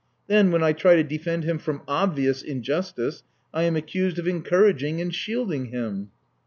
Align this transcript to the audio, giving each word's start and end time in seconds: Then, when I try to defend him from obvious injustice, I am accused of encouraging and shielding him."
Then, 0.25 0.49
when 0.49 0.63
I 0.63 0.73
try 0.73 0.95
to 0.95 1.03
defend 1.03 1.43
him 1.43 1.59
from 1.59 1.83
obvious 1.87 2.41
injustice, 2.41 3.21
I 3.53 3.65
am 3.65 3.75
accused 3.75 4.17
of 4.17 4.27
encouraging 4.27 4.99
and 4.99 5.13
shielding 5.13 5.65
him." 5.65 6.09